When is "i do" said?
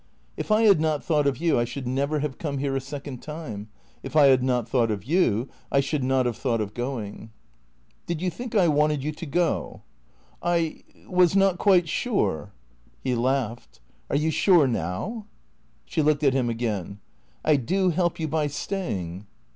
17.45-17.91